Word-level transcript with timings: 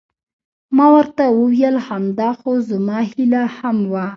ما 0.75 0.85
ورته 0.95 1.23
وویل: 1.39 1.75
همدا 1.87 2.29
خو 2.39 2.51
زما 2.69 2.97
هیله 3.09 3.43
هم 3.57 3.77
وه. 3.91 4.05